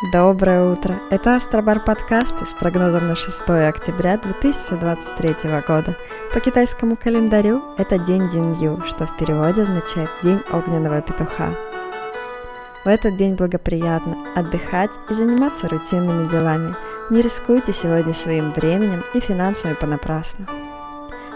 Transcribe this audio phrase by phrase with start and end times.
[0.00, 1.00] Доброе утро!
[1.10, 5.96] Это Астробар подкасты с прогнозом на 6 октября 2023 года.
[6.32, 11.52] По китайскому календарю это день Динью, что в переводе означает День огненного петуха.
[12.84, 16.76] В этот день благоприятно отдыхать и заниматься рутинными делами.
[17.10, 20.46] Не рискуйте сегодня своим временем и финансами понапрасну.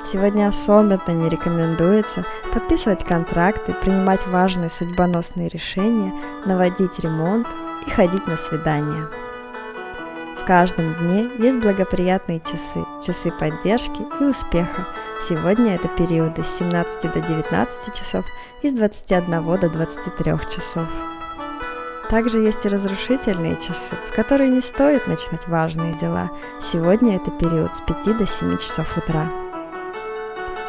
[0.06, 6.12] Сегодня особенно не рекомендуется подписывать контракты, принимать важные судьбоносные решения,
[6.46, 7.48] наводить ремонт,
[7.86, 9.08] и ходить на свидания.
[10.40, 14.88] В каждом дне есть благоприятные часы, часы поддержки и успеха.
[15.28, 18.24] Сегодня это периоды с 17 до 19 часов
[18.62, 20.88] и с 21 до 23 часов.
[22.10, 26.30] Также есть и разрушительные часы, в которые не стоит начинать важные дела.
[26.60, 29.41] Сегодня это период с 5 до 7 часов утра.